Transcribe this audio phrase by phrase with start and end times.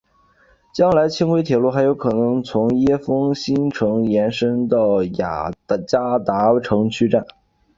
[0.73, 5.51] 将来轻轨铁路还有可能从椰风新城延伸到雅
[5.87, 7.23] 加达城区站。